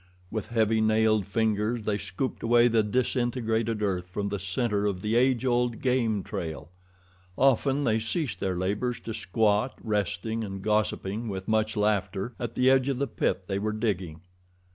With 0.31 0.47
heavy 0.47 0.81
nailed 0.81 1.27
fingers 1.27 1.85
they 1.85 1.99
scooped 1.99 2.41
away 2.41 2.67
the 2.67 2.81
disintegrated 2.81 3.83
earth 3.83 4.09
from 4.09 4.29
the 4.29 4.39
center 4.39 4.87
of 4.87 5.03
the 5.03 5.15
age 5.15 5.45
old 5.45 5.79
game 5.79 6.23
trail. 6.23 6.71
Often 7.37 7.83
they 7.83 7.99
ceased 7.99 8.39
their 8.39 8.55
labors 8.55 8.99
to 9.01 9.13
squat, 9.13 9.77
resting 9.79 10.43
and 10.43 10.63
gossiping, 10.63 11.29
with 11.29 11.47
much 11.47 11.77
laughter, 11.77 12.33
at 12.39 12.55
the 12.55 12.67
edge 12.67 12.89
of 12.89 12.97
the 12.97 13.05
pit 13.05 13.43
they 13.45 13.59
were 13.59 13.73
digging. 13.73 14.21